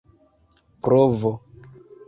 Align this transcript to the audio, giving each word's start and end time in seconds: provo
provo 0.83 1.31